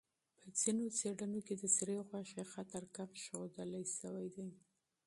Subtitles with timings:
[0.39, 4.47] په ځینو څېړنو کې د سرې غوښې خطر کم ښودل شوی دی.